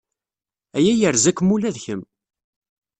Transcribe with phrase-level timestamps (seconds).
[0.77, 2.01] Aya yerza-kem ula d kemm.